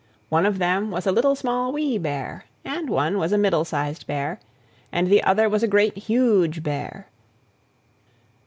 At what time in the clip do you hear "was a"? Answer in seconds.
0.89-1.11, 3.19-3.37, 5.47-5.67